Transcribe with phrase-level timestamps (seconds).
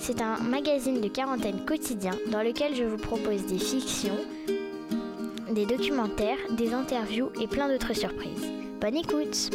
[0.00, 4.18] C'est un magazine de quarantaine quotidien dans lequel je vous propose des fictions,
[5.50, 8.50] des documentaires, des interviews et plein d'autres surprises.
[8.80, 9.50] Bonne écoute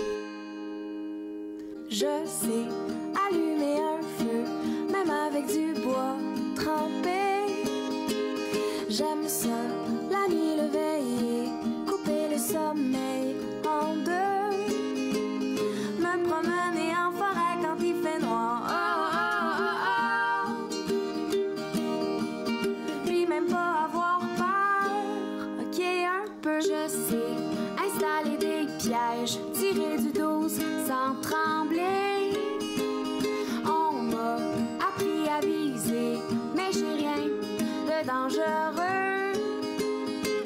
[38.24, 39.34] dangereux.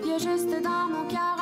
[0.04, 1.37] Y a juste dans mon cœur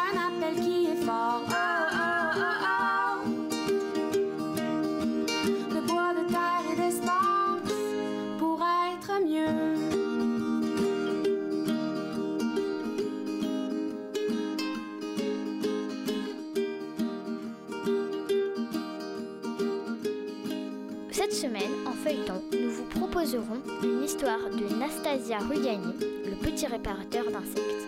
[21.25, 27.31] Cette semaine, en feuilleton, nous vous proposerons une histoire de Nastasia Rugani, le petit réparateur
[27.31, 27.87] d'insectes.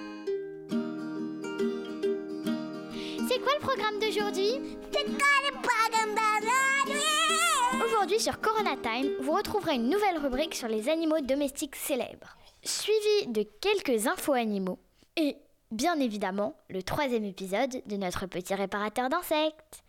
[3.28, 4.54] C'est quoi le programme d'aujourd'hui?
[4.92, 7.86] C'est quoi le programme d'aujourd'hui?
[7.86, 13.28] Aujourd'hui sur Corona Time, vous retrouverez une nouvelle rubrique sur les animaux domestiques célèbres, suivie
[13.28, 14.80] de quelques infos animaux
[15.16, 15.36] et,
[15.70, 19.84] bien évidemment, le troisième épisode de notre petit réparateur d'insectes.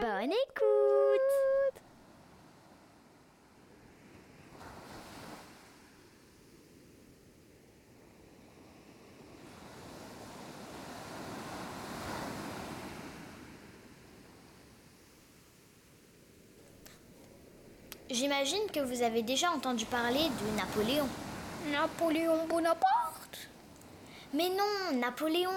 [0.00, 0.93] Bonne écoute
[18.14, 21.08] J'imagine que vous avez déjà entendu parler de Napoléon.
[21.72, 23.48] Napoléon Bonaparte?
[24.32, 25.50] Mais non, Napoléon,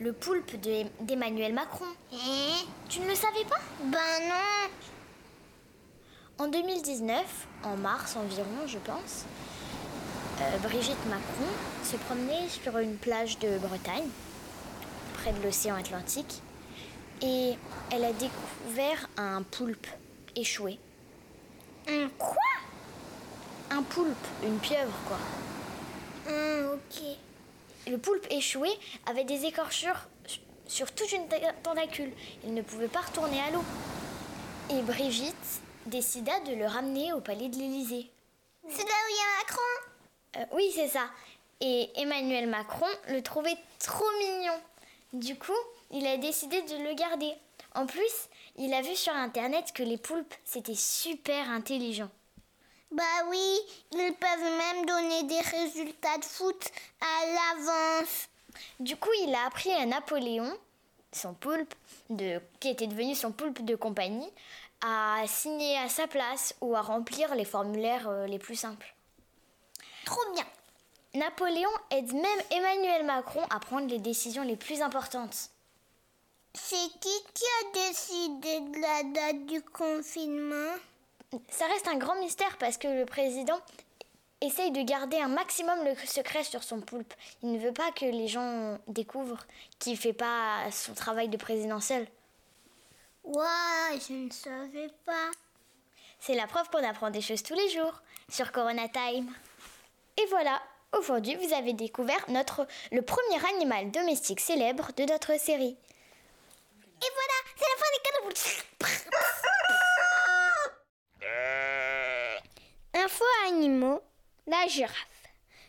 [0.00, 1.84] le poulpe de- d'Emmanuel Macron.
[2.14, 2.64] Hein?
[2.88, 3.58] Tu ne le savais pas?
[3.84, 4.70] Ben non.
[6.38, 9.26] En 2019, en mars environ, je pense,
[10.40, 11.52] euh, Brigitte Macron
[11.84, 14.08] se promenait sur une plage de Bretagne,
[15.12, 16.40] près de l'océan Atlantique,
[17.20, 17.52] et
[17.92, 19.88] elle a découvert un poulpe
[20.36, 20.78] échoué.
[21.88, 22.36] Un quoi?
[23.70, 25.18] Un poulpe, une pieuvre quoi.
[26.32, 27.02] Hum, ok.
[27.86, 28.68] Le poulpe échoué
[29.06, 30.06] avait des écorchures
[30.66, 32.12] sur toute une ta- tentacule.
[32.44, 33.64] Il ne pouvait pas retourner à l'eau.
[34.70, 35.34] Et Brigitte
[35.86, 38.10] décida de le ramener au palais de l'Élysée.
[38.68, 39.62] C'est là où il y a Macron?
[40.36, 41.08] Euh, oui, c'est ça.
[41.60, 44.52] Et Emmanuel Macron le trouvait trop mignon.
[45.14, 45.56] Du coup,
[45.90, 47.32] il a décidé de le garder.
[47.74, 52.10] En plus, il a vu sur Internet que les poulpes, c'était super intelligent.
[52.90, 53.58] Bah oui,
[53.92, 56.68] ils peuvent même donner des résultats de foot
[57.00, 58.28] à l'avance.
[58.80, 60.56] Du coup, il a appris à Napoléon,
[61.12, 61.74] son poulpe,
[62.10, 64.30] de, qui était devenu son poulpe de compagnie,
[64.80, 68.94] à signer à sa place ou à remplir les formulaires euh, les plus simples.
[70.04, 70.46] Trop bien.
[71.14, 75.50] Napoléon aide même Emmanuel Macron à prendre les décisions les plus importantes.
[76.62, 80.74] C'est qui qui a décidé de la date du confinement?
[81.48, 83.58] Ça reste un grand mystère parce que le président
[84.40, 87.14] essaye de garder un maximum le secret sur son poulpe.
[87.42, 89.46] Il ne veut pas que les gens découvrent
[89.78, 92.06] qu'il ne fait pas son travail de présidentiel.
[93.24, 95.30] Ouah, je ne savais pas.
[96.20, 99.32] C'est la preuve qu'on apprend des choses tous les jours sur Corona Time.
[100.16, 100.60] Et voilà,
[100.96, 105.76] aujourd'hui vous avez découvert notre, le premier animal domestique célèbre de notre série.
[107.00, 108.17] Et voilà, c'est la fin des cadeaux.
[112.94, 114.02] Info animaux,
[114.46, 114.94] la girafe.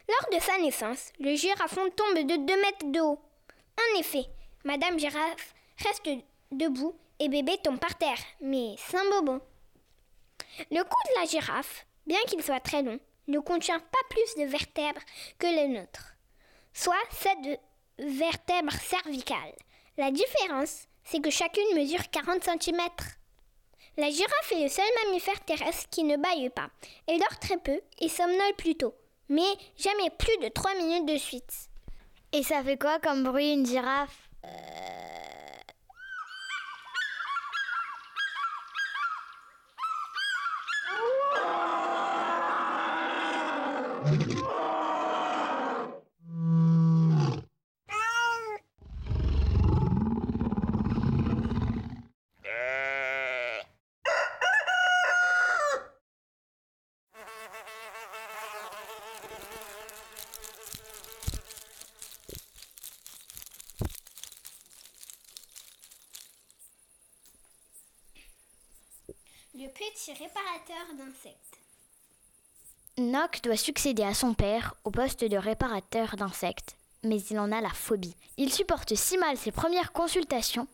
[0.08, 3.22] Lors de sa naissance, le girafon tombe de 2 mètres de haut.
[3.78, 4.26] En effet,
[4.64, 6.10] Madame Girafe reste
[6.52, 9.40] debout et bébé tombe par terre, mais sans bobo.
[10.72, 14.50] Le cou de la girafe, bien qu'il soit très long, ne contient pas plus de
[14.50, 15.02] vertèbres
[15.38, 16.16] que le nôtre,
[16.74, 17.60] soit 7
[18.00, 19.56] vertèbres cervicales.
[19.98, 22.80] La différence, c'est que chacune mesure 40 cm.
[23.98, 26.70] La girafe est le seul mammifère terrestre qui ne baille pas.
[27.08, 28.94] Elle dort très peu et somnole plutôt,
[29.28, 31.70] mais jamais plus de 3 minutes de suite.
[32.32, 34.30] Et ça fait quoi comme bruit une girafe?
[34.46, 34.50] Euh.
[70.08, 71.60] Réparateur d'insectes.
[72.98, 77.62] Nock doit succéder à son père au poste de réparateur d'insectes, mais il en a
[77.62, 78.16] la phobie.
[78.38, 80.68] Il supporte si mal ses premières consultations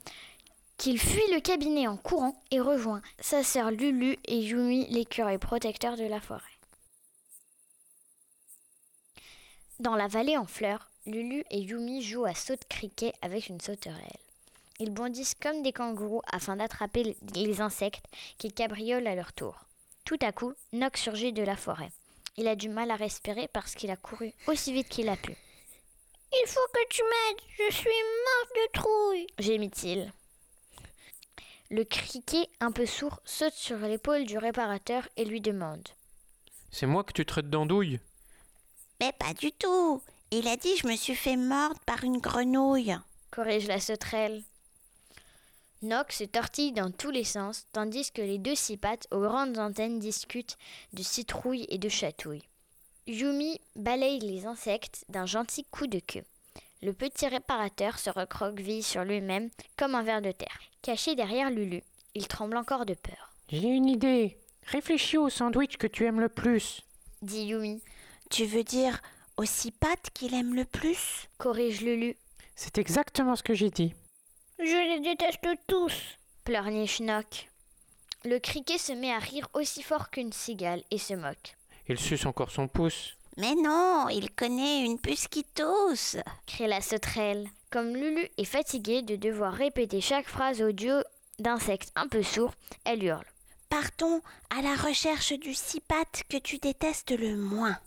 [0.77, 5.97] qu'il fuit le cabinet en courant et rejoint sa sœur Lulu et Yumi, l'écureuil protecteur
[5.97, 6.41] de la forêt.
[9.79, 13.61] Dans la vallée en fleurs, Lulu et Yumi jouent à saut de criquet avec une
[13.61, 14.24] sauterelle.
[14.79, 18.05] Ils bondissent comme des kangourous afin d'attraper les insectes
[18.37, 19.65] qui cabriolent à leur tour.
[20.03, 21.91] Tout à coup, Nock surgit de la forêt.
[22.37, 25.35] Il a du mal à respirer parce qu'il a couru aussi vite qu'il a pu.
[26.33, 30.11] Il faut que tu m'aides, je suis mort de trouille, gémit-il.
[31.71, 35.87] Le criquet, un peu sourd, saute sur l'épaule du réparateur et lui demande
[36.71, 37.99] C'est moi que tu traites d'andouille
[38.99, 40.03] Mais pas du tout.
[40.31, 42.95] Il a dit je me suis fait mordre par une grenouille.
[43.31, 44.43] Corrige la sauterelle.
[45.85, 49.99] Nox se tortille dans tous les sens, tandis que les deux pattes aux grandes antennes
[49.99, 50.57] discutent
[50.93, 52.43] de citrouilles et de chatouilles.
[53.07, 56.23] Yumi balaye les insectes d'un gentil coup de queue.
[56.81, 60.59] Le petit réparateur se recroqueville sur lui-même comme un ver de terre.
[60.81, 61.83] Caché derrière Lulu,
[62.15, 63.33] il tremble encore de peur.
[63.49, 64.37] J'ai une idée.
[64.67, 66.81] Réfléchis au sandwich que tu aimes le plus,
[67.21, 67.81] dit Yumi.
[68.31, 69.01] Tu veux dire
[69.37, 71.27] aux six pattes qu'il aime le plus?
[71.37, 72.15] corrige Lulu.
[72.55, 73.93] C'est exactement ce que j'ai dit.
[74.59, 75.93] Je les déteste tous,
[76.45, 77.49] pleurniche Nock.
[78.23, 81.55] Le criquet se met à rire aussi fort qu'une cigale et se moque.
[81.87, 83.15] Il suce encore son pouce.
[83.37, 86.15] Mais non, il connaît une puce qui tousse,
[86.47, 87.47] crie la sauterelle.
[87.69, 90.93] Comme Lulu est fatiguée de devoir répéter chaque phrase audio
[91.37, 92.53] d'insectes un peu sourds,
[92.85, 93.25] elle hurle.
[93.69, 97.77] Partons à la recherche du six pattes que tu détestes le moins.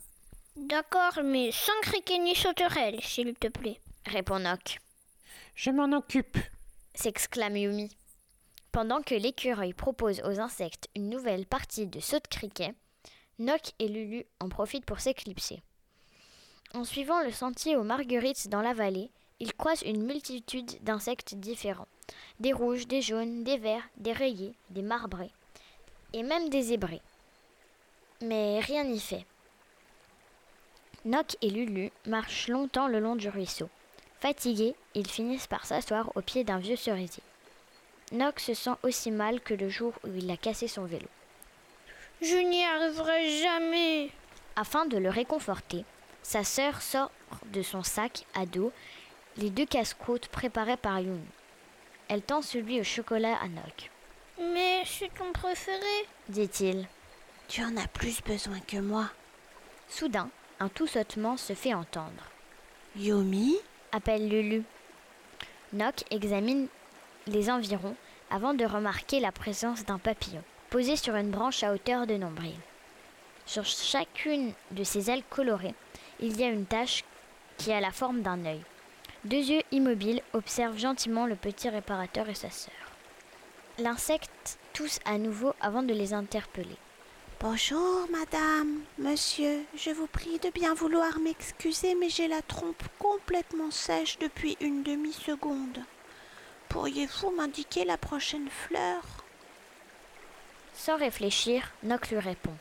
[0.55, 4.77] D'accord, mais sans criquet ni sauterelle, s'il te plaît, répond Nock.
[5.55, 6.37] Je m'en occupe,
[6.99, 7.89] s'exclame Yumi.
[8.73, 12.73] Pendant que l'écureuil propose aux insectes une nouvelle partie de saut de criquet,
[13.39, 15.61] Nock et Lulu en profitent pour s'éclipser.
[16.73, 21.87] En suivant le sentier aux marguerites dans la vallée, ils croisent une multitude d'insectes différents.
[22.41, 25.31] Des rouges, des jaunes, des verts, des rayés, des marbrés,
[26.11, 27.01] et même des zébrés.
[28.21, 29.25] Mais rien n'y fait.
[31.05, 33.69] Nock et Lulu marchent longtemps le long du ruisseau.
[34.21, 37.23] Fatigués, ils finissent par s'asseoir au pied d'un vieux cerisier.
[38.11, 41.07] Nock se sent aussi mal que le jour où il a cassé son vélo.
[42.21, 44.09] Je n'y arriverai jamais.
[44.55, 45.85] Afin de le réconforter,
[46.21, 47.11] sa sœur sort
[47.53, 48.73] de son sac à dos
[49.37, 51.21] les deux casse-croûtes préparées par Yumi.
[52.09, 53.89] Elle tend celui au chocolat à Nock.
[54.53, 56.87] Mais c'est ton préféré, dit-il.
[57.47, 59.09] Tu en as plus besoin que moi.
[59.87, 60.29] Soudain,
[60.59, 62.31] un tout sautement se fait entendre.
[62.97, 63.55] Yumi
[63.91, 64.63] appelle Lulu.
[65.73, 66.67] Nock examine
[67.27, 67.95] les environs
[68.31, 72.55] avant de remarquer la présence d'un papillon posé sur une branche à hauteur de nombril.
[73.45, 75.73] Sur chacune de ses ailes colorées,
[76.19, 77.03] il y a une tache
[77.57, 78.61] qui a la forme d'un œil.
[79.25, 82.73] Deux yeux immobiles observent gentiment le petit réparateur et sa sœur.
[83.79, 86.77] L'insecte tousse à nouveau avant de les interpeller.
[87.41, 93.71] Bonjour, madame, monsieur, je vous prie de bien vouloir m'excuser, mais j'ai la trompe complètement
[93.71, 95.79] sèche depuis une demi-seconde.
[96.67, 99.01] Pourriez-vous m'indiquer la prochaine fleur?
[100.73, 102.53] Sans réfléchir, Nock lui répond.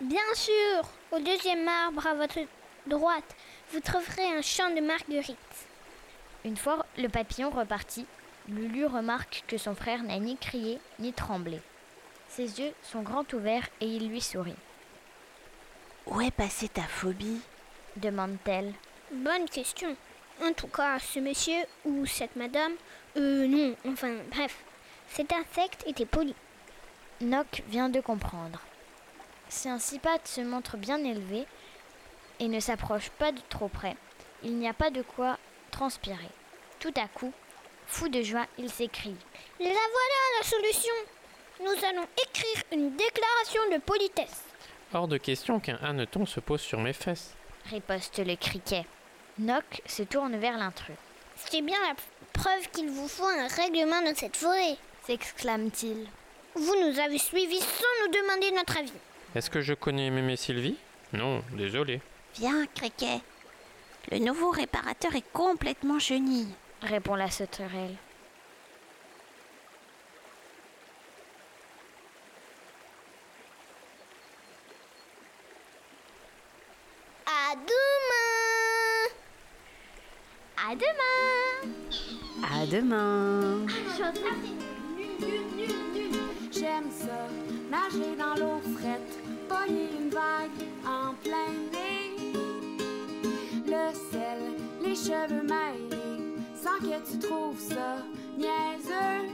[0.00, 2.38] Bien sûr, au deuxième arbre à votre
[2.86, 3.34] droite,
[3.72, 5.66] vous trouverez un champ de marguerites.
[6.44, 8.06] Une fois le papillon reparti,
[8.46, 11.60] Lulu remarque que son frère n'a ni crié ni tremblé.
[12.28, 14.54] Ses yeux sont grands ouverts et il lui sourit.
[16.06, 17.40] Où est passée ta phobie
[17.96, 18.72] demande-t-elle.
[19.12, 19.96] Bonne question.
[20.42, 22.72] En tout cas, ce monsieur ou cette madame,
[23.16, 24.56] euh non, enfin bref,
[25.08, 26.34] cet insecte était poli.
[27.20, 28.60] Nock vient de comprendre.
[29.48, 31.46] Si un pattes se montre bien élevé
[32.38, 33.96] et ne s'approche pas de trop près,
[34.42, 35.38] il n'y a pas de quoi
[35.70, 36.30] transpirer.
[36.78, 37.32] Tout à coup,
[37.86, 39.16] fou de joie, il s'écrie
[39.58, 40.94] La voilà la solution
[41.60, 44.44] Nous allons écrire une déclaration de politesse.
[44.92, 47.34] Hors de question qu'un hanneton se pose sur mes fesses,
[47.70, 48.86] riposte le criquet.
[49.38, 50.96] Nock se tourne vers l'intrus.
[51.36, 51.94] C'est bien la
[52.32, 56.06] preuve qu'il vous faut un règlement dans cette forêt, s'exclame-t-il.
[56.54, 58.92] Vous nous avez suivis sans nous demander notre avis.
[59.34, 60.76] Est-ce que je connais Mémé Sylvie?
[61.12, 62.00] Non, désolé.
[62.36, 63.20] Viens, Criquet.
[64.10, 66.48] Le nouveau réparateur est complètement chenille,
[66.82, 67.96] répond la sauterelle.
[77.26, 79.14] À demain
[80.70, 81.72] À demain
[82.42, 83.64] À demain
[86.52, 87.26] J'aime ça,
[87.70, 92.34] nager dans l'eau frette, pogner une vague en plein nez.
[93.66, 94.40] Le sel,
[94.82, 98.04] les cheveux mêlés, sans que tu trouves ça
[98.36, 99.24] niaiseux.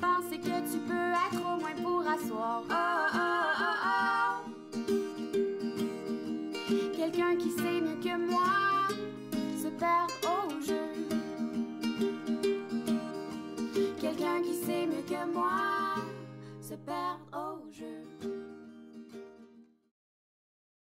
[0.00, 2.62] Penser que tu peux être au moins pour asseoir.
[2.70, 2.74] Oh,
[3.12, 3.18] oh,
[3.58, 4.90] oh, oh.
[6.96, 7.79] Quelqu'un qui sait
[15.26, 15.94] moi
[16.60, 18.19] se perdent au jeu.